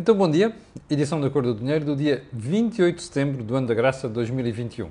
[0.00, 0.54] Então, bom dia.
[0.88, 4.14] Edição da Cor do Dinheiro do dia 28 de setembro do ano da graça de
[4.14, 4.88] 2021.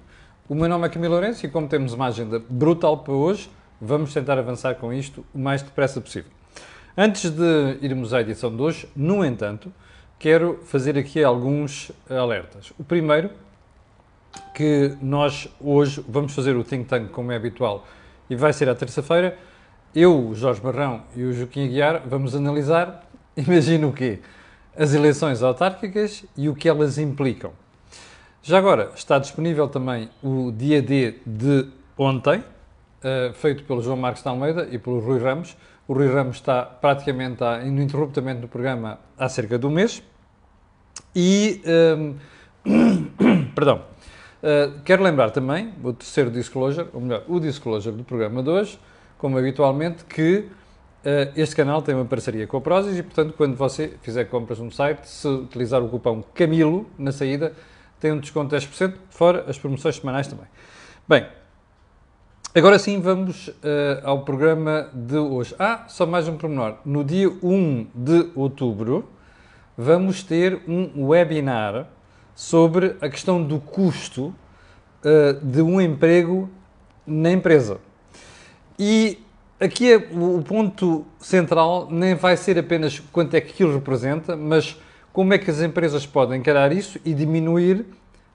[0.50, 3.50] O meu nome é Camilo Lourenço e como temos uma agenda brutal para hoje,
[3.80, 6.30] vamos tentar avançar com isto o mais depressa possível.
[6.98, 9.72] Antes de irmos à edição de hoje, no entanto,
[10.20, 12.74] quero fazer aqui alguns alertas.
[12.78, 13.30] O primeiro,
[14.54, 17.88] que nós hoje vamos fazer o think tank como é habitual
[18.30, 19.38] e vai ser à terça-feira.
[19.96, 24.20] Eu, Jorge Barrão e o Joaquim Aguiar vamos analisar, imagina o quê?
[24.78, 27.52] As eleições autárquicas e o que elas implicam.
[28.44, 34.22] Já agora está disponível também o dia D de ontem, uh, feito pelo João Marcos
[34.22, 35.58] de Almeida e pelo Rui Ramos.
[35.88, 40.04] O Rui Ramos está praticamente está ininterruptamente no programa há cerca de um mês.
[41.16, 42.16] E, um,
[42.66, 43.82] ehm, perdão,
[44.44, 48.80] uh, quero lembrar também o terceiro disclosure, ou melhor, o disclosure do programa de hoje,
[49.18, 50.48] como habitualmente, que
[51.36, 54.72] este canal tem uma parceria com a Prozis e, portanto, quando você fizer compras no
[54.72, 57.54] site, se utilizar o cupom CAMILO na saída,
[58.00, 60.46] tem um desconto de 10%, fora as promoções semanais também.
[61.08, 61.26] Bem,
[62.54, 63.54] agora sim vamos uh,
[64.04, 65.56] ao programa de hoje.
[65.58, 66.76] Ah, só mais um pormenor.
[66.86, 69.10] No dia 1 de outubro,
[69.78, 71.88] vamos ter um webinar
[72.36, 76.50] sobre a questão do custo uh, de um emprego
[77.06, 77.80] na empresa.
[78.78, 79.20] E
[79.60, 84.78] aqui é, o ponto central nem vai ser apenas quanto é que aquilo representa, mas
[85.12, 87.86] como é que as empresas podem encarar isso e diminuir,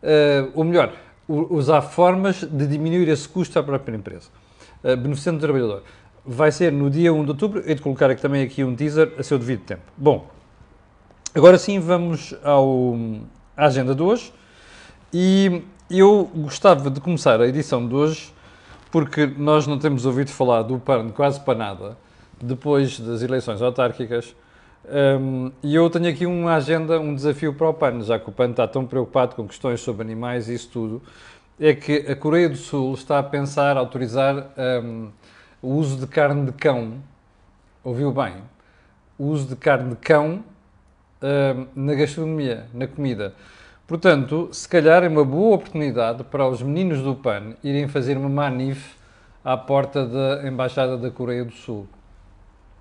[0.02, 0.92] uh, ou melhor,
[1.28, 4.28] usar formas de diminuir esse custo à própria empresa,
[4.82, 5.84] uh, beneficiando o trabalhador.
[6.26, 9.12] Vai ser no dia 1 de outubro, hei de colocar aqui também aqui um teaser
[9.16, 9.82] a seu devido tempo.
[9.96, 10.28] Bom,
[11.34, 12.96] agora sim vamos ao,
[13.56, 14.32] à agenda de hoje
[15.12, 18.32] e eu gostava de começar a edição de hoje
[18.92, 21.96] porque nós não temos ouvido falar do PAN quase para nada
[22.40, 24.36] depois das eleições autárquicas.
[24.84, 28.32] Um, e eu tenho aqui uma agenda, um desafio para o PAN, já que o
[28.32, 31.02] PAN está tão preocupado com questões sobre animais e isso tudo,
[31.58, 34.50] é que a Coreia do Sul está a pensar autorizar
[34.84, 35.08] um,
[35.62, 36.94] o uso de carne de cão,
[37.82, 38.34] ouviu bem,
[39.16, 40.44] o uso de carne de cão
[41.22, 43.34] um, na gastronomia, na comida.
[43.92, 48.26] Portanto, se calhar é uma boa oportunidade para os meninos do PAN irem fazer uma
[48.26, 48.96] manif
[49.44, 51.86] à porta da Embaixada da Coreia do Sul.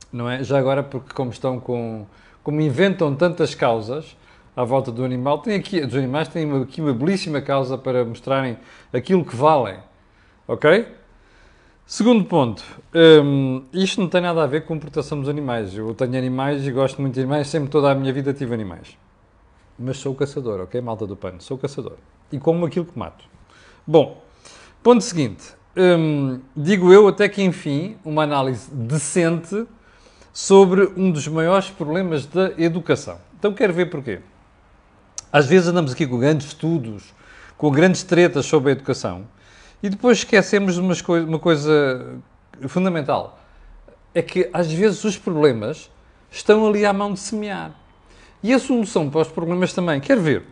[0.10, 0.42] Não é?
[0.42, 2.06] Já agora, porque como estão com.
[2.42, 4.16] como inventam tantas causas
[4.56, 8.06] à volta do animal, tem aqui, dos animais têm uma, aqui uma belíssima causa para
[8.06, 8.58] mostrarem
[8.94, 9.80] aquilo que valem.
[10.48, 10.88] Ok?
[11.86, 12.64] Segundo ponto,
[13.22, 15.76] hum, isto não tem nada a ver com proteção dos animais.
[15.76, 18.96] Eu tenho animais e gosto muito de animais, sempre toda a minha vida tive animais
[19.82, 21.42] mas sou caçador, ok, malta do pano?
[21.42, 21.98] Sou caçador.
[22.32, 23.26] E como aquilo que mato.
[23.86, 24.24] Bom,
[24.84, 25.54] ponto seguinte.
[25.76, 29.66] Hum, digo eu até que, enfim, uma análise decente
[30.34, 33.18] sobre um dos maiores problemas da educação.
[33.38, 34.20] Então quero ver porquê.
[35.32, 37.14] Às vezes andamos aqui com grandes estudos,
[37.58, 39.26] com grandes tretas sobre a educação
[39.82, 42.18] e depois esquecemos de uma coisa
[42.68, 43.40] fundamental.
[44.14, 45.90] É que às vezes os problemas
[46.30, 47.74] estão ali à mão de semear.
[48.44, 50.00] E a solução para os problemas também.
[50.00, 50.46] Quer ver?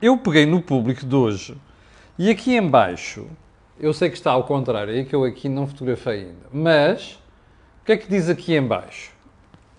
[0.00, 1.56] Eu peguei no público de hoje
[2.18, 3.26] e aqui em baixo,
[3.80, 7.18] eu sei que está ao contrário, é que eu aqui não fotografei ainda, mas
[7.80, 9.12] o que é que diz aqui em baixo?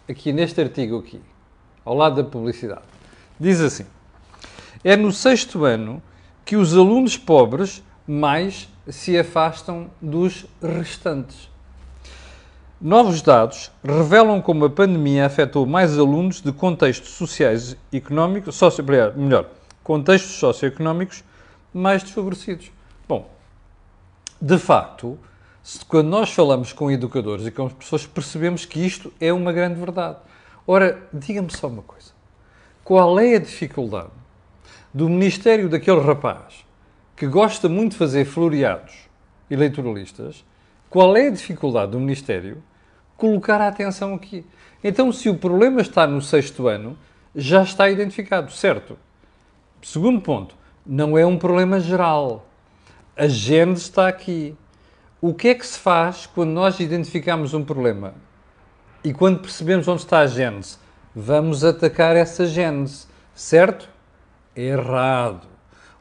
[0.09, 1.21] Aqui neste artigo aqui,
[1.83, 2.81] ao lado da publicidade.
[3.39, 3.85] Diz assim,
[4.83, 6.01] é no sexto ano
[6.43, 11.49] que os alunos pobres mais se afastam dos restantes.
[12.79, 18.83] Novos dados revelam como a pandemia afetou mais alunos de contextos sociais e económicos, socio,
[19.15, 19.49] melhor,
[19.81, 21.23] contextos socioeconómicos
[21.73, 22.69] mais desfavorecidos.
[23.07, 23.29] Bom,
[24.41, 25.17] de facto,
[25.87, 29.79] quando nós falamos com educadores e com as pessoas, percebemos que isto é uma grande
[29.79, 30.17] verdade.
[30.67, 32.11] Ora, diga-me só uma coisa.
[32.83, 34.11] Qual é a dificuldade
[34.93, 36.65] do Ministério daquele rapaz
[37.15, 38.93] que gosta muito de fazer floreados
[39.49, 40.43] eleitoralistas
[40.89, 42.63] qual é a dificuldade do Ministério
[43.17, 44.45] colocar a atenção aqui?
[44.83, 46.97] Então, se o problema está no sexto ano,
[47.35, 48.97] já está identificado, certo?
[49.81, 50.55] Segundo ponto,
[50.85, 52.47] não é um problema geral.
[53.17, 54.55] A gênese está aqui.
[55.19, 58.13] O que é que se faz quando nós identificamos um problema?
[59.03, 60.77] E quando percebemos onde está a gênese?
[61.15, 63.89] Vamos atacar essa gênese, certo?
[64.55, 65.47] Errado.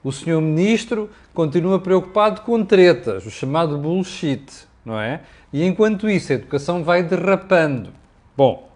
[0.03, 5.23] O senhor ministro continua preocupado com tretas, o chamado bullshit não é?
[5.53, 7.93] E enquanto isso, a educação vai derrapando.
[8.37, 8.71] Bom,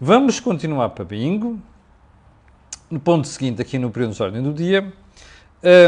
[0.00, 1.58] vamos continuar para bingo.
[2.90, 4.92] No ponto seguinte, aqui no período de ordem do dia,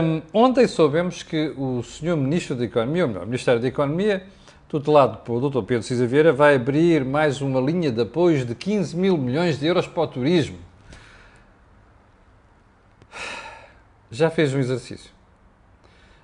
[0.02, 2.16] um, ontem soubemos que o Sr.
[2.16, 4.26] Ministro da Economia, ou melhor, o Ministério da Economia,
[4.68, 5.62] tutelado pelo Dr.
[5.62, 9.66] Pedro Cisa Vieira, vai abrir mais uma linha de apoios de 15 mil milhões de
[9.66, 10.56] euros para o turismo.
[14.10, 15.10] já fez um exercício?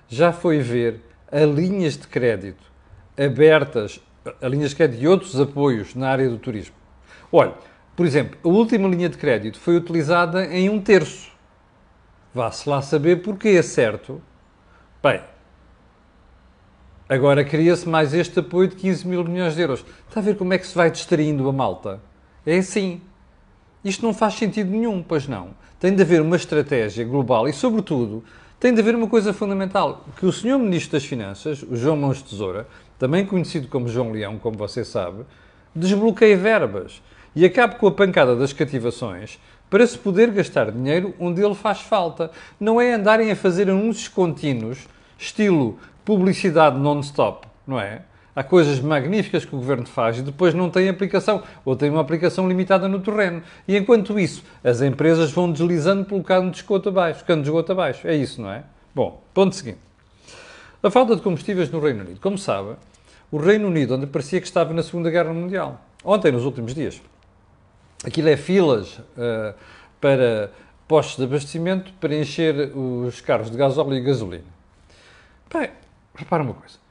[0.09, 1.01] Já foi ver
[1.31, 2.72] a linhas de crédito
[3.17, 3.99] abertas,
[4.41, 6.75] a linhas de crédito e outros apoios na área do turismo?
[7.31, 7.53] Olha,
[7.95, 11.31] por exemplo, a última linha de crédito foi utilizada em um terço.
[12.33, 14.21] Vá-se lá saber porquê, é certo?
[15.01, 15.21] Bem,
[17.07, 19.85] agora cria-se mais este apoio de 15 mil milhões de euros.
[20.07, 22.01] Está a ver como é que se vai distraindo a malta?
[22.45, 23.01] É assim.
[23.83, 25.49] Isto não faz sentido nenhum, pois não.
[25.79, 28.23] Tem de haver uma estratégia global e, sobretudo,
[28.59, 30.57] tem de haver uma coisa fundamental, que o Sr.
[30.57, 32.65] Ministro das Finanças, o João Mãos Tesoura,
[33.03, 35.25] também conhecido como João Leão, como você sabe,
[35.75, 37.01] desbloqueie verbas
[37.35, 39.37] e acabe com a pancada das cativações
[39.69, 42.31] para se poder gastar dinheiro onde ele faz falta.
[42.57, 48.03] Não é andarem a fazer anúncios contínuos, estilo publicidade non-stop, não é?
[48.33, 51.99] Há coisas magníficas que o governo faz e depois não tem aplicação, ou tem uma
[51.99, 53.43] aplicação limitada no terreno.
[53.67, 57.73] E enquanto isso, as empresas vão deslizando pelo cano de esgoto abaixo, cano de esgoto
[57.73, 58.07] abaixo.
[58.07, 58.63] É isso, não é?
[58.95, 59.79] Bom, ponto seguinte.
[60.81, 62.19] A falta de combustíveis no Reino Unido.
[62.19, 62.75] Como sabe,
[63.33, 67.01] o Reino Unido, onde parecia que estava na Segunda Guerra Mundial, ontem, nos últimos dias,
[68.05, 69.53] aquilo é filas uh,
[69.99, 70.51] para
[70.87, 74.43] postos de abastecimento para encher os carros de gasóleo e gasolina.
[75.51, 75.71] Bem,
[76.15, 76.83] repara uma coisa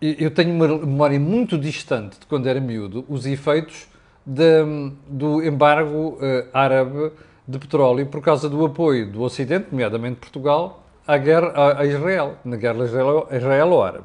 [0.00, 3.88] eu tenho uma memória muito distante de quando era miúdo, os efeitos
[4.24, 4.64] de,
[5.08, 7.10] do embargo uh, árabe
[7.46, 12.56] de petróleo por causa do apoio do Ocidente, nomeadamente Portugal, à guerra a Israel, na
[12.56, 12.84] guerra
[13.32, 14.04] israelo-árabe.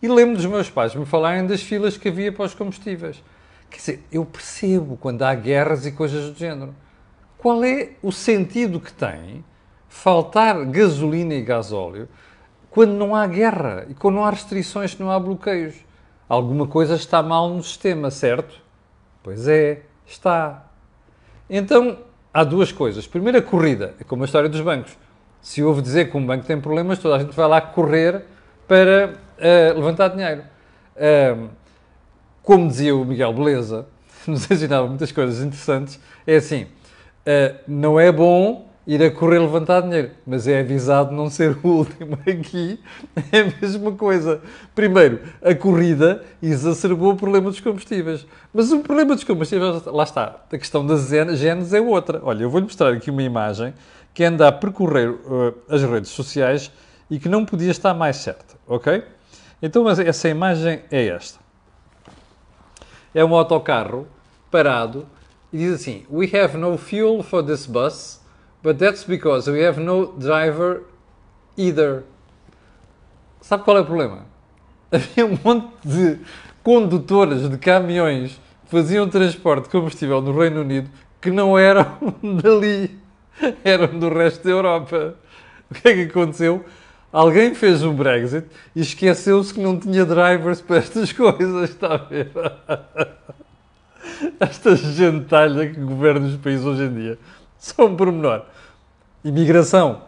[0.00, 3.22] E lembro dos meus pais me falarem das filas que havia para os combustíveis.
[3.70, 6.74] Quer dizer, eu percebo quando há guerras e coisas do género.
[7.36, 9.44] Qual é o sentido que tem
[9.88, 12.08] faltar gasolina e gasóleo
[12.70, 15.74] quando não há guerra e quando não há restrições, não há bloqueios.
[16.28, 18.60] Alguma coisa está mal no sistema, certo?
[19.22, 20.66] Pois é, está.
[21.48, 21.98] Então,
[22.32, 23.06] há duas coisas.
[23.06, 24.96] Primeiro, a corrida, é como a história dos bancos.
[25.40, 28.24] Se ouve dizer que um banco tem problemas, toda a gente vai lá correr
[28.66, 30.42] para uh, levantar dinheiro.
[30.96, 31.48] Uh,
[32.42, 33.86] como dizia o Miguel Beleza,
[34.26, 39.82] nos ensinava muitas coisas interessantes, é assim, uh, não é bom ir a correr levantar
[39.82, 40.10] dinheiro.
[40.26, 42.18] Mas é avisado não ser o último.
[42.26, 42.80] Aqui
[43.30, 44.40] é a mesma coisa.
[44.74, 48.26] Primeiro, a corrida exacerbou o problema dos combustíveis.
[48.52, 50.36] Mas o problema dos combustíveis, lá está.
[50.50, 52.20] A questão das genes é outra.
[52.24, 53.74] Olha, eu vou-lhe mostrar aqui uma imagem
[54.14, 56.72] que anda a percorrer uh, as redes sociais
[57.10, 59.04] e que não podia estar mais certa, ok?
[59.60, 61.40] Então, mas essa imagem é esta.
[63.14, 64.06] É um autocarro
[64.50, 65.06] parado
[65.52, 68.20] e diz assim: We have no fuel for this bus
[68.62, 70.82] But that's because we have no driver
[71.56, 72.04] either.
[73.40, 74.26] Sabe qual é o problema?
[74.90, 76.18] Havia um monte de
[76.62, 78.32] condutores de caminhões
[78.64, 80.90] que faziam transporte de combustível no Reino Unido
[81.20, 81.86] que não eram
[82.42, 82.98] dali,
[83.64, 85.14] eram do resto da Europa.
[85.70, 86.64] O que é que aconteceu?
[87.12, 88.46] Alguém fez um Brexit
[88.76, 92.30] e esqueceu-se que não tinha drivers para estas coisas, está a ver?
[94.38, 97.18] Esta gentalha que governa os países hoje em dia.
[97.58, 98.42] Só um pormenor.
[99.24, 100.02] Imigração.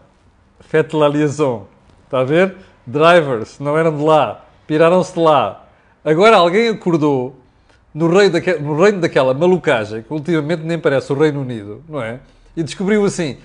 [0.60, 1.66] Fete la liaison.
[2.04, 2.56] Está a ver?
[2.86, 3.58] Drivers.
[3.58, 4.44] Não eram de lá.
[4.66, 5.66] Piraram-se de lá.
[6.04, 7.36] Agora alguém acordou
[7.92, 12.00] no reino, daque, no reino daquela malucagem, que ultimamente nem parece o Reino Unido, não
[12.00, 12.20] é?
[12.56, 13.38] E descobriu assim: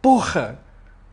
[0.00, 0.58] porra,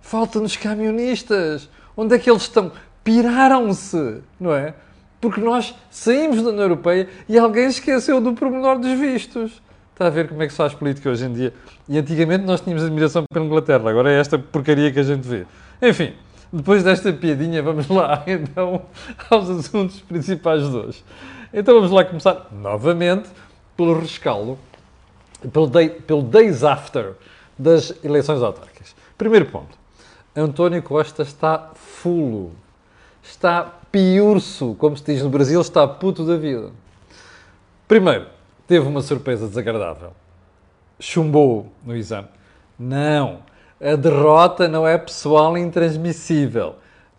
[0.02, 1.70] faltam-nos camionistas.
[1.98, 2.72] Onde é que eles estão?
[3.04, 4.76] Piraram-se, não é?
[5.20, 9.60] Porque nós saímos da União Europeia e alguém esqueceu do pormenor dos vistos.
[9.94, 11.52] Está a ver como é que se faz política hoje em dia.
[11.90, 15.48] E antigamente nós tínhamos admiração pela Inglaterra, agora é esta porcaria que a gente vê.
[15.82, 16.14] Enfim,
[16.54, 18.84] depois desta piadinha, vamos lá então
[19.28, 21.04] aos assuntos principais de hoje.
[21.52, 23.28] Então vamos lá começar novamente
[23.76, 24.60] pelo rescaldo,
[25.52, 27.14] pelo, day, pelo days after
[27.58, 28.96] das eleições autárquicas.
[29.18, 29.77] Primeiro ponto.
[30.40, 32.52] António Costa está fulo.
[33.24, 36.70] Está piurso, como se diz no Brasil, está puto da vida.
[37.88, 38.28] Primeiro,
[38.68, 40.12] teve uma surpresa desagradável.
[41.00, 42.28] Chumbou no exame.
[42.78, 43.40] Não.
[43.82, 46.76] A derrota não é pessoal e intransmissível.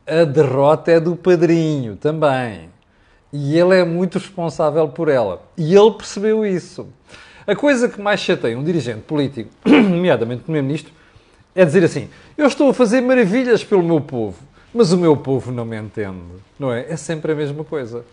[0.07, 2.71] A derrota é do padrinho também.
[3.33, 5.43] E ele é muito responsável por ela.
[5.57, 6.87] E ele percebeu isso.
[7.45, 10.93] A coisa que mais chateia um dirigente político, nomeadamente o Primeiro-Ministro,
[11.59, 14.38] é dizer assim: Eu estou a fazer maravilhas pelo meu povo,
[14.73, 16.23] mas o meu povo não me entende.
[16.57, 16.87] Não é?
[16.88, 18.05] É sempre a mesma coisa.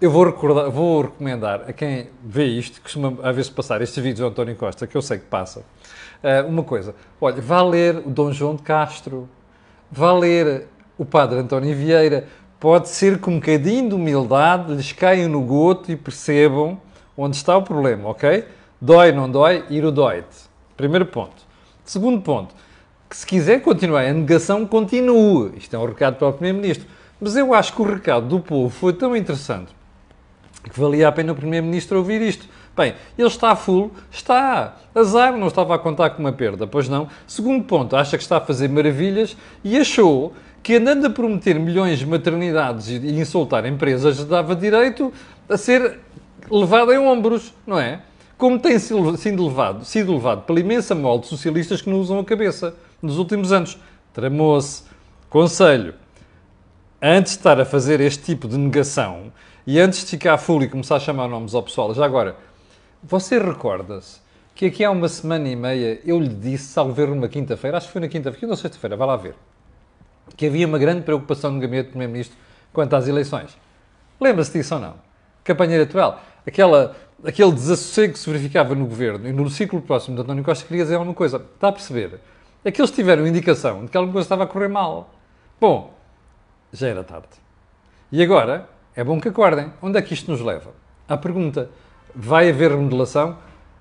[0.00, 4.20] Eu vou, recordar, vou recomendar a quem vê isto, costuma às vezes passar estes vídeos
[4.20, 6.94] do António Costa, que eu sei que passa, uh, uma coisa.
[7.20, 9.28] Olha, vá ler o Dom João de Castro,
[9.88, 10.66] vá ler
[10.98, 12.26] o Padre António Vieira.
[12.58, 16.80] Pode ser que um bocadinho de humildade lhes caiam no goto e percebam
[17.16, 18.46] onde está o problema, ok?
[18.80, 20.48] Dói, não dói, ir o dói-te.
[20.76, 21.44] Primeiro ponto.
[21.84, 22.54] Segundo ponto.
[23.10, 25.50] Que se quiser continuar a negação, continue.
[25.56, 26.86] Isto é um recado para o Primeiro-Ministro.
[27.20, 29.74] Mas eu acho que o recado do povo foi tão interessante
[30.62, 32.46] que valia a pena o Primeiro-Ministro ouvir isto.
[32.76, 33.90] Bem, ele está full?
[34.12, 34.76] Está.
[34.94, 37.08] Azar, não estava a contar com uma perda, pois não.
[37.26, 41.98] Segundo ponto, acha que está a fazer maravilhas e achou que andando a prometer milhões
[41.98, 45.12] de maternidades e insultar empresas dava direito
[45.48, 45.98] a ser
[46.48, 48.02] levado em ombros, não é?
[48.38, 52.24] Como tem sido levado, sido levado pela imensa molde de socialistas que não usam a
[52.24, 53.78] cabeça nos últimos anos.
[54.12, 54.84] Tramou-se.
[55.28, 55.94] Conselho.
[57.00, 59.32] Antes de estar a fazer este tipo de negação
[59.66, 62.36] e antes de ficar full e começar a chamar nomes ao pessoal, já agora,
[63.02, 64.20] você recorda-se
[64.54, 67.86] que aqui há uma semana e meia eu lhe disse, salvo ver uma quinta-feira, acho
[67.86, 69.34] que foi na quinta-feira, ou sexta-feira, vai lá ver,
[70.36, 72.36] que havia uma grande preocupação no gabinete do Primeiro-Ministro
[72.72, 73.56] quanto às eleições.
[74.20, 74.94] Lembra-se disso ou não?
[75.42, 76.20] Campanha eleitoral.
[76.46, 80.66] Aquela, aquele desassossego que se verificava no governo e no ciclo próximo de António Costa
[80.66, 81.38] queria dizer alguma coisa.
[81.38, 82.20] Está a perceber?
[82.64, 85.14] É que eles tiveram indicação de que alguma coisa estava a correr mal.
[85.60, 85.94] Bom,
[86.72, 87.28] já era tarde.
[88.12, 89.72] E agora, é bom que acordem.
[89.80, 90.70] Onde é que isto nos leva?
[91.08, 91.70] À pergunta:
[92.14, 93.36] vai haver remodelação?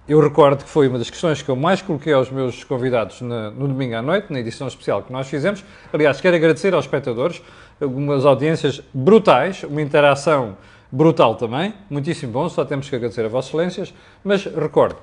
[0.07, 3.51] Eu recordo que foi uma das questões que eu mais coloquei aos meus convidados na,
[3.51, 5.63] no domingo à noite, na edição especial que nós fizemos.
[5.93, 7.43] Aliás, quero agradecer aos espectadores,
[7.79, 10.57] algumas audiências brutais, uma interação
[10.91, 13.93] brutal também, muitíssimo bom, só temos que agradecer a Vossas Excelências,
[14.23, 14.97] mas recordo,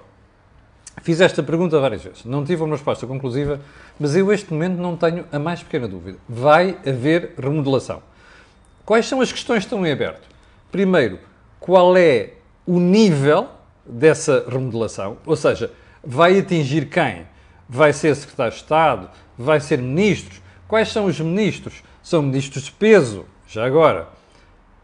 [1.06, 3.60] fiz esta pergunta várias vezes, não tive uma resposta conclusiva,
[3.96, 6.18] mas eu este momento não tenho a mais pequena dúvida.
[6.28, 8.02] Vai haver remodelação.
[8.84, 10.28] Quais são as questões que estão em aberto?
[10.72, 11.20] Primeiro,
[11.60, 12.32] qual é
[12.66, 13.46] o nível
[13.84, 15.70] dessa remodelação, ou seja,
[16.04, 17.24] vai atingir quem?
[17.68, 19.08] Vai ser secretário de Estado?
[19.38, 20.42] Vai ser ministros?
[20.66, 21.84] Quais são os ministros?
[22.02, 24.08] São ministros de peso, já agora.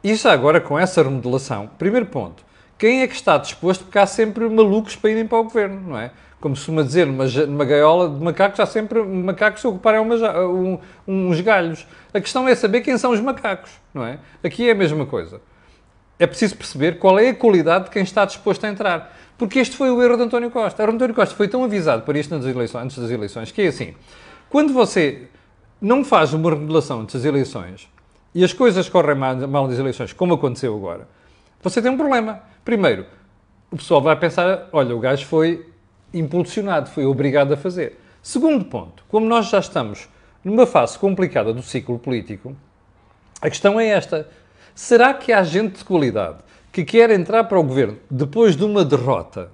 [0.05, 2.45] Já agora, com essa remodelação, primeiro ponto,
[2.87, 3.85] quem é que está disposto?
[3.85, 6.11] Porque há sempre malucos para irem para o governo, não é?
[6.41, 10.17] Como se costuma dizer, numa, numa gaiola de macacos, há sempre macacos se ocuparem uma,
[10.47, 11.87] um, uns galhos.
[12.13, 14.19] A questão é saber quem são os macacos, não é?
[14.43, 15.41] Aqui é a mesma coisa
[16.23, 19.13] é preciso perceber qual é a qualidade de quem está disposto a entrar.
[19.37, 20.89] Porque este foi o erro de António Costa.
[20.89, 23.95] António Costa foi tão avisado para isto eleições, antes das eleições, que é assim,
[24.49, 25.27] quando você
[25.81, 27.89] não faz uma remodelação antes das eleições
[28.33, 31.09] e as coisas correm mal nas eleições, como aconteceu agora,
[31.61, 32.41] você tem um problema.
[32.65, 33.07] Primeiro,
[33.71, 35.67] o pessoal vai pensar, olha, o gajo foi
[36.15, 37.99] impulsionado, foi obrigado a fazer.
[38.23, 40.09] Segundo ponto, como nós já estamos
[40.45, 42.55] numa fase complicada do ciclo político,
[43.41, 44.29] a questão é esta.
[44.75, 46.39] Será que há gente de qualidade
[46.71, 49.51] que quer entrar para o governo depois de uma derrota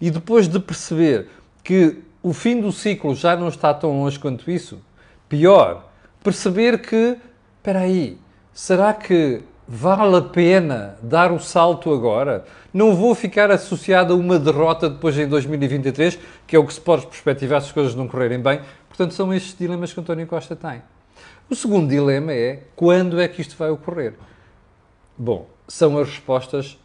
[0.00, 1.28] e depois de perceber
[1.62, 4.80] que o fim do ciclo já não está tão longe quanto isso?
[5.28, 5.88] Pior,
[6.22, 7.16] perceber que,
[7.58, 8.18] espera aí,
[8.52, 9.42] será que
[9.72, 12.44] vale a pena dar o salto agora?
[12.74, 16.80] Não vou ficar associado a uma derrota depois em 2023, que é o que se
[16.80, 18.60] pode perspectivar se as coisas não correrem bem.
[18.88, 20.82] Portanto, são estes dilemas que António Costa tem.
[21.48, 24.14] O segundo dilema é quando é que isto vai ocorrer?
[25.16, 26.76] Bom, são as respostas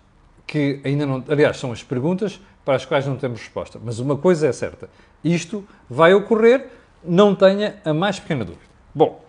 [0.45, 1.23] que ainda não.
[1.27, 3.79] Aliás, são as perguntas para as quais não temos resposta.
[3.83, 4.89] Mas uma coisa é certa:
[5.23, 6.67] isto vai ocorrer,
[7.03, 8.65] não tenha a mais pequena dúvida.
[8.93, 9.25] Bom,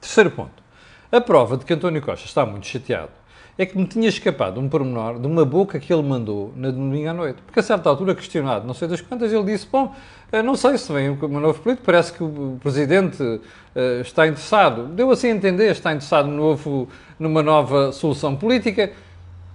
[0.00, 0.67] terceiro ponto.
[1.10, 3.12] A prova de que António Costa está muito chateado
[3.56, 7.08] é que me tinha escapado um pormenor de uma boca que ele mandou na domingo
[7.08, 7.40] à noite.
[7.42, 9.92] Porque a certa altura, questionado, não sei das quantas, ele disse: Bom,
[10.30, 14.84] eh, não sei se vem um novo político, parece que o presidente uh, está interessado.
[14.88, 16.88] Deu assim a entender, está interessado no novo,
[17.18, 18.92] numa nova solução política.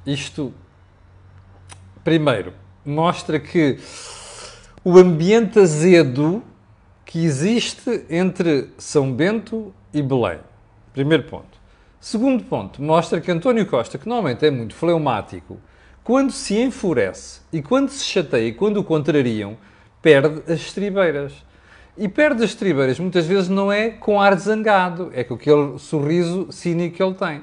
[0.05, 0.51] Isto,
[2.03, 2.51] primeiro,
[2.83, 3.77] mostra que
[4.83, 6.43] o ambiente azedo
[7.05, 10.39] que existe entre São Bento e Belém.
[10.93, 11.61] Primeiro ponto.
[11.99, 15.59] Segundo ponto, mostra que António Costa, que normalmente é muito fleumático,
[16.03, 19.57] quando se enfurece e quando se chateia e quando o contrariam,
[20.01, 21.33] perde as estribeiras.
[21.97, 26.51] E perde as estribeiras muitas vezes não é com ar zangado, é com aquele sorriso
[26.51, 27.41] cínico que ele tem.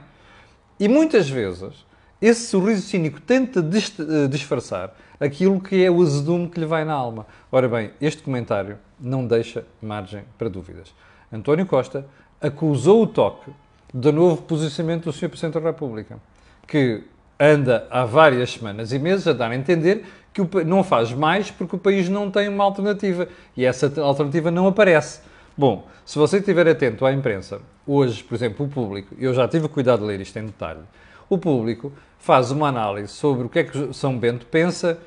[0.78, 1.86] E muitas vezes
[2.20, 6.92] esse sorriso cínico tenta eh, disfarçar aquilo que é o azedume que lhe vai na
[6.92, 7.26] alma.
[7.50, 10.92] Ora bem, este comentário não deixa margem para dúvidas.
[11.32, 12.06] António Costa
[12.40, 13.50] acusou o toque
[13.92, 15.28] do novo posicionamento do Sr.
[15.28, 16.18] Presidente da República,
[16.66, 17.02] que
[17.38, 21.76] anda há várias semanas e meses a dar a entender que não faz mais porque
[21.76, 25.20] o país não tem uma alternativa e essa alternativa não aparece.
[25.56, 29.68] Bom, se você estiver atento à imprensa, hoje, por exemplo, o público, eu já tive
[29.68, 30.80] cuidado de ler isto em detalhe,
[31.28, 34.98] o público faz uma análise sobre o que é que São Bento pensa.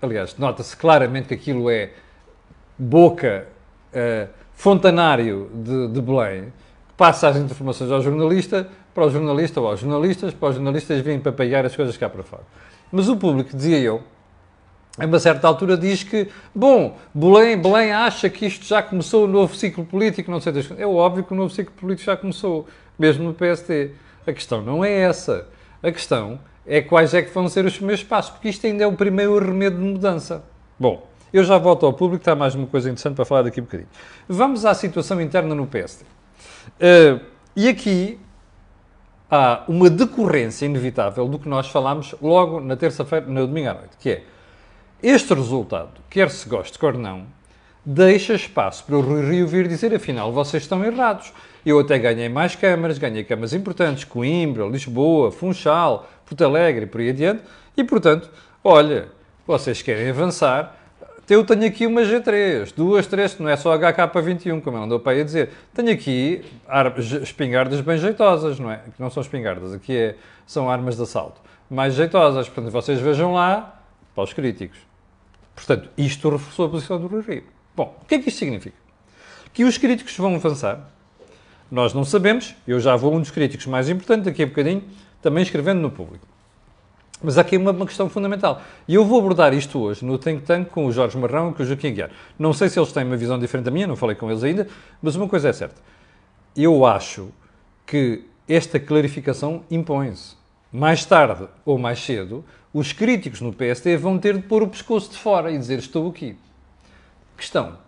[0.00, 1.90] Aliás, nota-se claramente que aquilo é
[2.78, 3.46] boca,
[3.92, 4.28] uh,
[4.60, 6.52] fontanário de, de Belém,
[6.94, 11.18] passa as informações ao jornalista, para o jornalista ou aos jornalistas, para os jornalistas virem
[11.18, 12.42] papaiar as coisas cá para fora.
[12.92, 14.02] Mas o público, dizia eu,
[14.98, 19.26] a uma certa altura diz que, bom, Belém, Belém acha que isto já começou o
[19.26, 22.68] novo ciclo político, não sei das É óbvio que o novo ciclo político já começou,
[22.98, 23.92] mesmo no PST.
[24.26, 25.48] A questão não é essa.
[25.82, 28.86] A questão é quais é que vão ser os primeiros passos, porque isto ainda é
[28.86, 30.44] o primeiro remédio de mudança.
[30.78, 33.64] Bom, eu já volto ao público, está mais uma coisa interessante para falar daqui um
[33.64, 33.88] bocadinho.
[34.28, 36.04] Vamos à situação interna no PSD.
[36.04, 36.08] Uh,
[36.80, 37.20] eh,
[37.56, 38.18] e aqui
[39.30, 43.96] há uma decorrência inevitável do que nós falámos logo na terça-feira, no domingo à noite,
[43.98, 44.22] que é
[45.02, 47.26] este resultado, quer se goste, quer não,
[47.84, 51.32] deixa espaço para o Rui Rio vir dizer, afinal, vocês estão errados.
[51.64, 57.00] Eu até ganhei mais câmaras, ganhei câmaras importantes, Coimbra, Lisboa, Funchal, Porto Alegre e por
[57.00, 57.42] aí adiante,
[57.76, 58.30] e portanto,
[58.64, 59.08] olha,
[59.46, 60.76] vocês querem avançar,
[61.30, 65.12] eu tenho aqui uma G3, duas, três, não é só HK21, como ele andou para
[65.12, 65.50] aí a dizer.
[65.72, 66.44] Tenho aqui
[67.22, 68.78] espingardas bem jeitosas, não é?
[68.78, 71.40] Que não são espingardas, aqui é, são armas de assalto.
[71.70, 73.80] Mais jeitosas, portanto, vocês vejam lá
[74.14, 74.78] para os críticos.
[75.54, 77.44] Portanto, isto reforçou a posição do Rui Rio.
[77.76, 78.76] Bom, o que é que isto significa?
[79.52, 80.80] Que os críticos vão avançar.
[81.70, 84.82] Nós não sabemos, eu já vou um dos críticos mais importantes daqui a bocadinho,
[85.22, 86.26] também escrevendo no público.
[87.22, 88.62] Mas há aqui uma, uma, questão fundamental.
[88.88, 91.62] E eu vou abordar isto hoje no Think Tank com o Jorge Marrão e com
[91.62, 92.10] o Joaquim Guiar.
[92.38, 94.66] Não sei se eles têm uma visão diferente da minha, não falei com eles ainda,
[95.02, 95.76] mas uma coisa é certa.
[96.56, 97.28] Eu acho
[97.86, 100.34] que esta clarificação impõe-se.
[100.72, 105.10] Mais tarde ou mais cedo, os críticos no PSD vão ter de pôr o pescoço
[105.10, 106.36] de fora e dizer estou aqui.
[107.36, 107.78] Questão.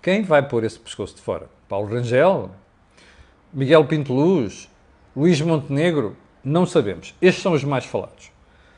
[0.00, 1.48] Quem vai pôr esse pescoço de fora?
[1.68, 2.50] Paulo Rangel?
[3.52, 4.68] Miguel Pinto Luz?
[5.14, 6.16] Luís Montenegro?
[6.44, 7.14] Não sabemos.
[7.20, 8.32] Estes são os mais falados.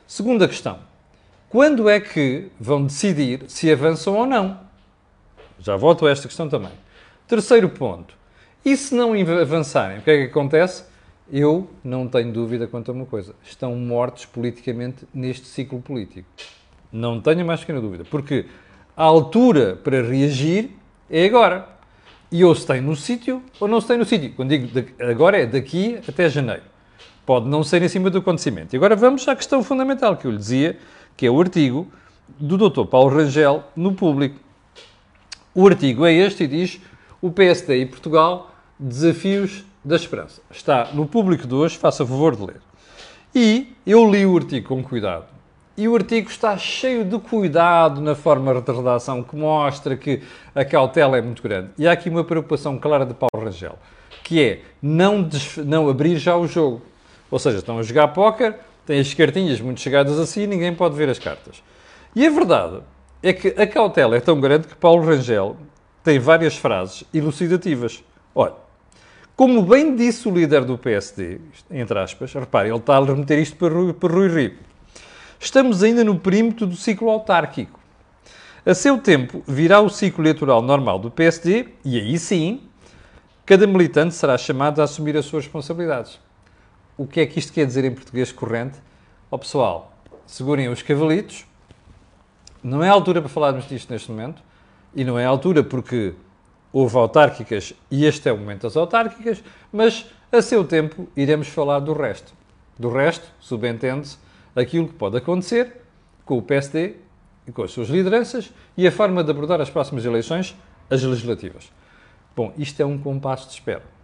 [0.07, 0.79] Segunda questão.
[1.49, 4.59] Quando é que vão decidir se avançam ou não?
[5.59, 6.71] Já volto a esta questão também.
[7.27, 8.13] Terceiro ponto.
[8.63, 10.83] E se não avançarem, o que é que acontece?
[11.31, 13.33] Eu não tenho dúvida quanto a uma coisa.
[13.43, 16.27] Estão mortos politicamente neste ciclo político.
[16.91, 18.05] Não tenho mais pequena dúvida.
[18.05, 18.45] Porque
[18.95, 20.69] a altura para reagir
[21.09, 21.67] é agora.
[22.31, 24.33] E ou se tem no sítio ou não se tem no sítio.
[24.35, 24.67] Quando digo
[24.99, 26.74] agora é daqui até janeiro.
[27.25, 28.73] Pode não ser em cima do acontecimento.
[28.73, 30.77] E agora vamos à questão fundamental que eu lhe dizia,
[31.17, 31.87] que é o artigo
[32.39, 32.85] do Dr.
[32.85, 34.39] Paulo Rangel no público.
[35.53, 36.81] O artigo é este e diz
[37.21, 40.41] o PSD e Portugal, desafios da esperança.
[40.51, 42.61] Está no público de hoje, faça favor de ler.
[43.33, 45.25] E eu li o artigo com cuidado.
[45.77, 50.21] E o artigo está cheio de cuidado na forma de redação, que mostra que
[50.53, 51.69] a cautela é muito grande.
[51.77, 53.77] E há aqui uma preocupação clara de Paulo Rangel,
[54.23, 55.27] que é não,
[55.65, 56.81] não abrir já o jogo.
[57.29, 60.95] Ou seja, estão a jogar póquer, têm as cartinhas muito chegadas assim e ninguém pode
[60.95, 61.63] ver as cartas.
[62.15, 62.81] E a verdade
[63.21, 65.57] é que a cautela é tão grande que Paulo Rangel
[66.03, 68.03] tem várias frases elucidativas.
[68.33, 68.53] Olha,
[69.35, 73.57] como bem disse o líder do PSD, entre aspas, reparem, ele está a remeter isto
[73.57, 74.53] para Rui, para Rui Rio.
[75.39, 77.79] Estamos ainda no perímetro do ciclo autárquico.
[78.65, 82.61] A seu tempo virá o ciclo eleitoral normal do PSD e aí sim,
[83.45, 86.19] cada militante será chamado a assumir as suas responsabilidades.
[86.97, 88.77] O que é que isto quer dizer em português corrente?
[89.29, 89.93] Ó oh, pessoal,
[90.25, 91.45] segurem os cavalitos.
[92.63, 94.41] Não é a altura para falarmos disto neste momento.
[94.95, 96.13] E não é a altura porque
[96.71, 101.79] houve autárquicas e este é o momento das autárquicas, mas a seu tempo iremos falar
[101.79, 102.33] do resto.
[102.77, 104.17] Do resto, subentende-se,
[104.55, 105.81] aquilo que pode acontecer
[106.25, 106.95] com o PSD
[107.47, 110.55] e com as suas lideranças e a forma de abordar as próximas eleições,
[110.89, 111.71] as legislativas.
[112.35, 113.94] Bom, isto é um compasso de espera.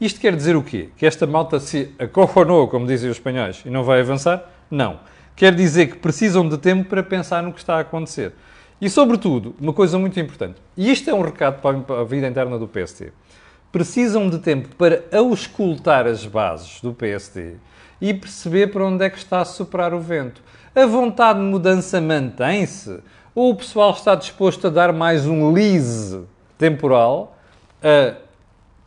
[0.00, 0.88] Isto quer dizer o quê?
[0.96, 4.44] Que esta malta se acorronou, como dizem os espanhóis, e não vai avançar?
[4.70, 5.00] Não.
[5.36, 8.32] Quer dizer que precisam de tempo para pensar no que está a acontecer.
[8.80, 12.58] E, sobretudo, uma coisa muito importante, e isto é um recado para a vida interna
[12.58, 13.12] do PST,
[13.70, 17.56] precisam de tempo para auscultar as bases do PST
[18.00, 20.42] e perceber para onde é que está a superar o vento.
[20.74, 23.00] A vontade de mudança mantém-se?
[23.34, 26.22] Ou o pessoal está disposto a dar mais um lise
[26.56, 27.36] temporal
[27.82, 28.14] a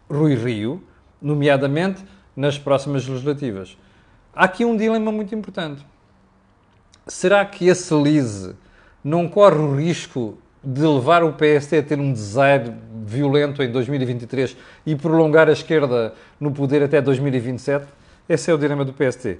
[0.10, 0.82] Rui Rio,
[1.22, 2.04] nomeadamente
[2.36, 3.78] nas próximas legislativas.
[4.34, 5.86] Há aqui um dilema muito importante.
[7.08, 8.56] Será que esse lise
[9.04, 12.74] não corre o risco de levar o PSD a ter um desaire
[13.06, 17.88] violento em 2023 e prolongar a esquerda no poder até 2027?
[18.28, 19.38] Esse é o dilema do PSD.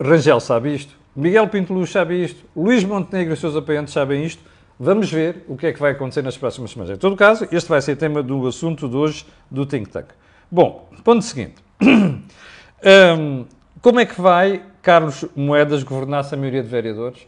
[0.00, 4.42] Rangel sabe isto, Miguel Pinto sabe isto, Luís Montenegro e seus apoiantes sabem isto.
[4.78, 6.94] Vamos ver o que é que vai acontecer nas próximas semanas.
[6.94, 10.08] Em todo caso, este vai ser tema do assunto de hoje do Think Tank.
[10.50, 11.56] Bom, ponto seguinte.
[11.82, 13.46] um,
[13.82, 17.26] como é que vai Carlos Moedas governar-se a maioria de vereadores?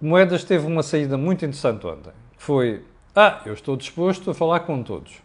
[0.00, 2.12] Moedas teve uma saída muito interessante ontem.
[2.38, 2.84] Foi,
[3.16, 5.20] ah, eu estou disposto a falar com todos.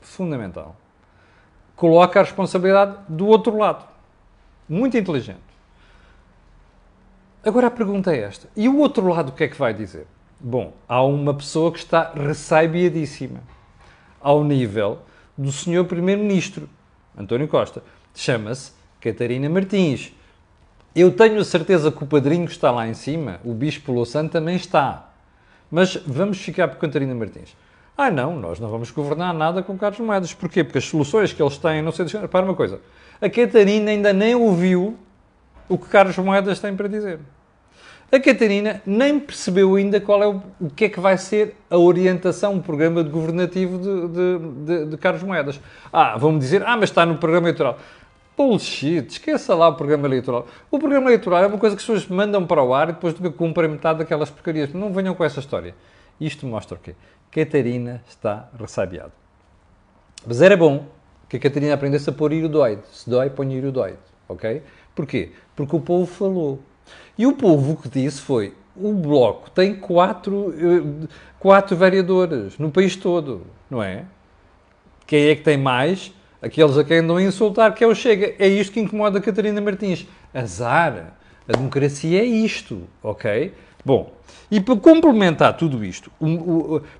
[0.00, 0.76] Fundamental.
[1.74, 3.84] Coloca a responsabilidade do outro lado.
[4.68, 5.40] Muito inteligente.
[7.44, 8.48] Agora a pergunta é esta.
[8.56, 10.06] E o outro lado o que é que vai dizer?
[10.38, 13.40] Bom, há uma pessoa que está ressaibiadíssima
[14.20, 15.00] ao nível
[15.36, 16.68] do senhor Primeiro-Ministro,
[17.16, 17.82] António Costa.
[18.14, 20.12] Chama-se Catarina Martins.
[20.94, 24.56] Eu tenho a certeza que o padrinho está lá em cima, o Bispo Louçã também
[24.56, 25.10] está.
[25.70, 27.54] Mas vamos ficar por Catarina Martins.
[27.96, 30.32] Ah, não, nós não vamos governar nada com Carlos Moedas.
[30.34, 30.62] Porquê?
[30.62, 32.80] Porque as soluções que eles têm, não sei, para uma coisa.
[33.20, 34.98] A Catarina ainda nem ouviu
[35.68, 37.18] o que Carlos Moedas tem para dizer.
[38.10, 41.76] A Catarina nem percebeu ainda qual é o, o que é que vai ser a
[41.76, 45.60] orientação, o programa de governativo de, de, de, de Carlos Moedas.
[45.92, 47.78] Ah, vão-me dizer, ah, mas está no programa eleitoral.
[48.36, 50.46] Bullshit, esqueça lá o programa eleitoral.
[50.70, 53.14] O programa eleitoral é uma coisa que as pessoas mandam para o ar e depois
[53.34, 54.72] cumprem metade daquelas porcarias.
[54.72, 55.74] Não venham com essa história.
[56.20, 56.94] Isto mostra o quê?
[57.30, 59.12] Catarina está ressabiada.
[60.26, 60.86] Mas era bom
[61.28, 62.82] que a Catarina aprendesse a pôr iridoide.
[62.92, 63.98] Se dói, põe iridoide.
[64.28, 64.62] Ok?
[64.94, 65.32] Porquê?
[65.54, 66.60] Porque o povo falou.
[67.16, 71.06] E o povo o que disse foi: o Bloco tem quatro, eh,
[71.38, 74.04] quatro vereadores no país todo, não é?
[75.06, 76.12] Quem é que tem mais?
[76.42, 78.34] Aqueles a quem andam a insultar, que é o Chega.
[78.38, 80.06] É isto que incomoda a Catarina Martins.
[80.34, 81.14] Azar.
[81.48, 83.54] A democracia é isto, ok?
[83.84, 84.12] Bom,
[84.50, 86.10] e para complementar tudo isto,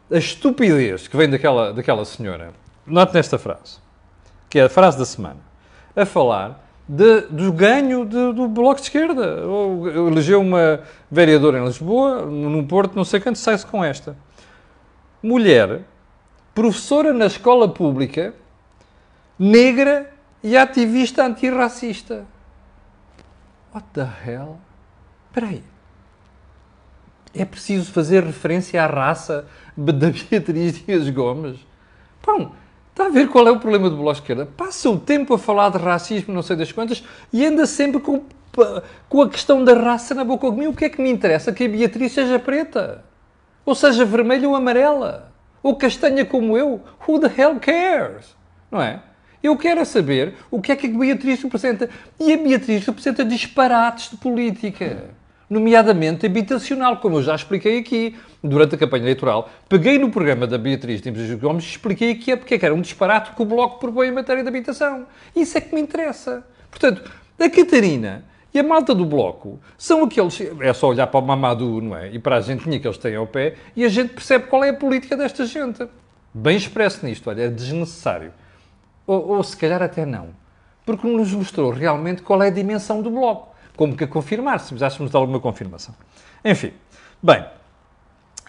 [0.08, 2.52] a estupidez que vem daquela, daquela senhora,
[2.86, 3.78] note nesta frase,
[4.48, 5.40] que é a frase da semana,
[5.96, 9.42] a falar de, do ganho de, do Bloco de Esquerda.
[10.08, 14.16] Elegeu uma vereadora em Lisboa, no Porto, não sei quanto, sai-se com esta.
[15.22, 15.82] Mulher,
[16.54, 18.34] professora na escola pública,
[19.38, 22.24] negra e ativista antirracista.
[23.74, 24.58] What the hell?
[25.28, 25.64] Espera aí.
[27.34, 29.46] É preciso fazer referência à raça
[29.76, 31.58] da Beatriz Dias Gomes?
[32.22, 32.52] Pão,
[32.96, 34.48] Está a ver qual é o problema do Bloco de Esquerda?
[34.56, 38.22] Passa o tempo a falar de racismo, não sei das quantas, e anda sempre com,
[39.06, 40.66] com a questão da raça na boca mim.
[40.68, 41.52] O que é que me interessa?
[41.52, 43.04] Que a Beatriz seja preta,
[43.66, 45.30] ou seja vermelha ou amarela,
[45.62, 46.80] ou castanha como eu.
[47.06, 48.34] Who the hell cares?
[48.70, 49.02] Não é?
[49.42, 51.90] Eu quero saber o que é que a Beatriz representa.
[52.18, 55.10] E a Beatriz representa disparates de política
[55.48, 59.48] nomeadamente habitacional, como eu já expliquei aqui durante a campanha eleitoral.
[59.68, 62.80] Peguei no programa da Beatriz Dimas Gomes e expliquei aqui é porque é era um
[62.80, 65.06] disparate que o Bloco propõe em matéria de habitação.
[65.34, 66.44] Isso é que me interessa.
[66.70, 70.40] Portanto, a Catarina e a malta do Bloco são aqueles...
[70.60, 72.10] É só olhar para o Mamadou, não é?
[72.12, 74.70] E para a gentinha que eles têm ao pé e a gente percebe qual é
[74.70, 75.86] a política desta gente.
[76.34, 78.32] Bem expresso nisto, olha, é desnecessário.
[79.06, 80.30] Ou, ou se calhar até não.
[80.84, 84.68] Porque nos mostrou realmente qual é a dimensão do Bloco como que a confirmar, se
[84.68, 85.94] precisássemos de alguma confirmação.
[86.44, 86.72] Enfim,
[87.22, 87.44] bem,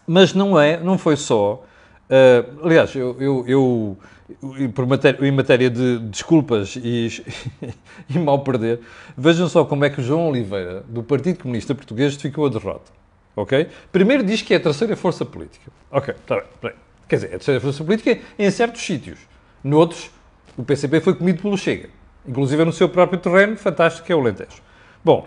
[0.08, 1.64] mas não é, não foi só.
[2.10, 3.98] Uh, aliás, eu, eu, eu,
[4.42, 7.24] eu matéria, em matéria de desculpas e,
[8.10, 8.80] e mal perder,
[9.18, 12.92] vejam só como é que o João Oliveira, do Partido Comunista Português, ficou a derrota.
[13.36, 13.68] Ok?
[13.92, 15.72] Primeiro diz que é a terceira força política.
[15.92, 16.72] Ok, está bem, bem.
[17.08, 19.20] Quer dizer, é a terceira força política em certos sítios.
[19.64, 20.10] Noutros,
[20.58, 21.90] o PCP foi comido pelo Chega.
[22.28, 24.67] Inclusive no seu próprio terreno, fantástico, que é o Alentejo.
[25.08, 25.26] Bom,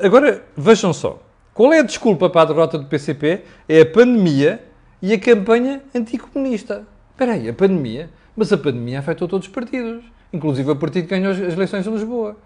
[0.00, 1.20] agora vejam só.
[1.52, 3.42] Qual é a desculpa para a derrota do PCP?
[3.68, 4.64] É a pandemia
[5.02, 6.86] e a campanha anticomunista.
[7.10, 8.10] Espera aí, a pandemia?
[8.36, 10.04] Mas a pandemia afetou todos os partidos.
[10.32, 12.36] Inclusive o partido que ganhou as eleições em Lisboa.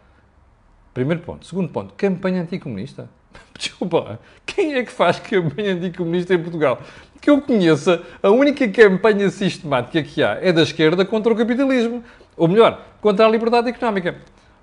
[0.95, 1.45] Primeiro ponto.
[1.45, 3.07] Segundo ponto, campanha anticomunista.
[3.55, 6.81] Desculpa, quem é que faz campanha anticomunista em Portugal?
[7.21, 12.03] Que eu conheça, a única campanha sistemática que há é da esquerda contra o capitalismo.
[12.35, 14.17] Ou melhor, contra a liberdade económica.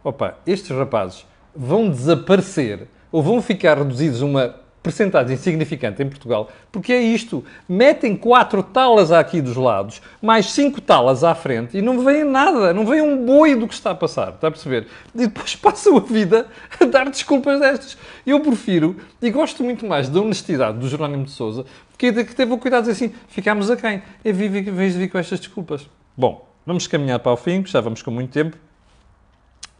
[0.04, 6.94] Opa, estes rapazes vão desaparecer ou vão ficar reduzidos uma percentagem significante em Portugal, porque
[6.94, 7.44] é isto.
[7.68, 12.74] Metem quatro talas aqui dos lados, mais cinco talas à frente e não vem nada,
[12.74, 14.88] não vem um boi do que está a passar, está a perceber?
[15.14, 16.48] E depois passam a vida
[16.80, 17.98] a dar desculpas destas.
[18.26, 21.66] Eu prefiro, e gosto muito mais da honestidade do Jerónimo de Souza,
[21.98, 24.02] que teve o cuidado de dizer assim, ficámos a quem?
[24.24, 25.90] Em vez de vir com estas desculpas.
[26.16, 28.58] Bom, vamos caminhar para o fim, já vamos com muito tempo.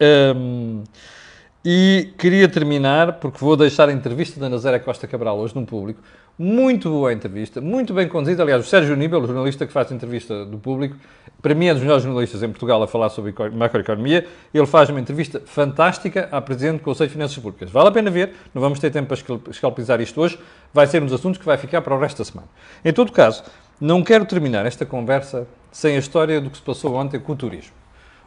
[0.00, 0.82] Um,
[1.64, 6.00] e queria terminar, porque vou deixar a entrevista da Nazaré Costa Cabral hoje no público.
[6.38, 8.42] Muito boa entrevista, muito bem conduzida.
[8.42, 10.96] Aliás, o Sérgio Níbel, o jornalista que faz a entrevista do público,
[11.42, 14.26] para mim é dos melhores jornalistas em Portugal a falar sobre macroeconomia.
[14.54, 17.70] Ele faz uma entrevista fantástica à Presidente do Conselho de Finanças Públicas.
[17.70, 20.38] Vale a pena ver, não vamos ter tempo para escalpizar isto hoje,
[20.72, 22.48] vai ser um dos assuntos que vai ficar para o resto da semana.
[22.82, 23.44] Em todo caso,
[23.78, 27.36] não quero terminar esta conversa sem a história do que se passou ontem com o
[27.36, 27.79] turismo.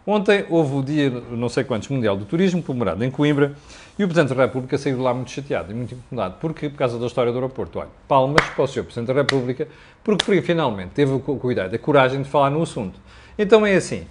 [0.05, 3.55] Ontem houve o dia, não sei quantos, Mundial do Turismo, comemorado em Coimbra,
[3.97, 6.35] e o Presidente da República saiu de lá muito chateado e muito incomodado.
[6.41, 6.69] Porquê?
[6.69, 7.79] Por causa da história do aeroporto.
[7.79, 8.83] Olha, palmas para o Sr.
[8.83, 9.67] Presidente da República,
[10.03, 12.99] porque finalmente teve o cuidado, a coragem de falar no assunto.
[13.37, 14.05] Então é assim,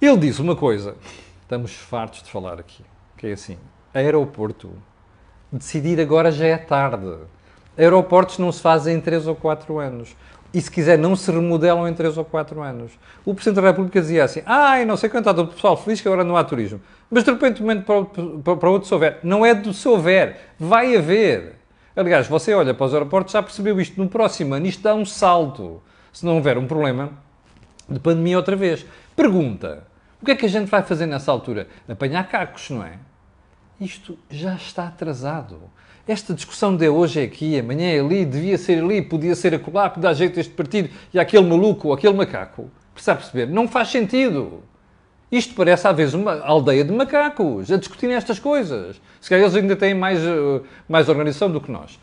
[0.00, 0.94] ele disse uma coisa,
[1.42, 2.84] estamos fartos de falar aqui,
[3.16, 3.58] que é assim,
[3.92, 4.70] aeroporto,
[5.50, 7.16] decidir agora já é tarde.
[7.76, 10.14] Aeroportos não se fazem em 3 ou 4 anos.
[10.54, 12.92] E se quiser, não se remodelam em 3 ou 4 anos.
[13.24, 16.22] O Presidente da República dizia assim: ai, não sei quanto o pessoal feliz que agora
[16.22, 16.80] não há turismo.
[17.10, 17.84] Mas de repente, um momento
[18.44, 19.18] para, para outro, se houver.
[19.24, 21.56] Não é do se houver, vai haver.
[21.96, 24.00] Aliás, você olha para os aeroportos, já percebeu isto.
[24.00, 25.82] No próximo ano, isto dá um salto.
[26.12, 27.10] Se não houver um problema
[27.88, 28.86] de pandemia outra vez.
[29.16, 29.82] Pergunta:
[30.22, 31.66] o que é que a gente vai fazer nessa altura?
[31.88, 32.92] Apanhar cacos, não é?
[33.80, 35.62] Isto já está atrasado.
[36.06, 39.88] Esta discussão de hoje é aqui, amanhã é ali, devia ser ali, podia ser acolá,
[39.88, 42.70] podia dar jeito este partido e aquele maluco ou aquele macaco.
[42.92, 43.46] Precisa perceber?
[43.46, 44.62] Não faz sentido.
[45.32, 49.00] Isto parece, às vezes, uma aldeia de macacos a discutirem estas coisas.
[49.18, 51.98] Se calhar eles ainda têm mais, eh, mais organização do que nós.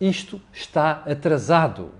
[0.00, 1.90] Isto está atrasado.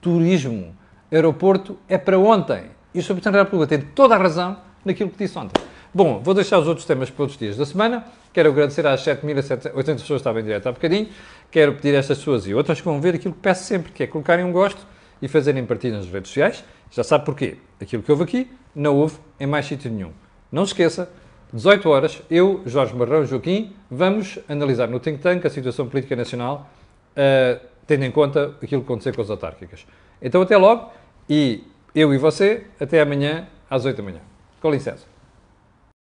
[0.00, 0.74] Turismo,
[1.10, 2.66] aeroporto é para ontem.
[2.94, 3.14] E o Sr.
[3.14, 5.60] Presidente da República tem toda a razão naquilo que disse ontem.
[5.94, 8.02] Bom, vou deixar os outros temas para outros dias da semana.
[8.32, 11.08] Quero agradecer às 7.800 pessoas que estavam em direto há bocadinho.
[11.50, 14.02] Quero pedir a estas pessoas e outras que vão ver aquilo que peço sempre, que
[14.02, 14.86] é colocarem um gosto
[15.20, 16.64] e fazerem partilha nas redes sociais.
[16.90, 17.58] Já sabe porquê.
[17.78, 20.12] Aquilo que houve aqui, não houve em mais sítio nenhum.
[20.50, 21.10] Não se esqueça,
[21.52, 26.70] 18 horas, eu, Jorge Marrão Joaquim, vamos analisar no Think Tank a situação política nacional,
[27.10, 29.86] uh, tendo em conta aquilo que aconteceu com as autárquicas.
[30.22, 30.90] Então até logo
[31.28, 34.20] e eu e você, até amanhã às 8 da manhã.
[34.58, 35.11] Com licença.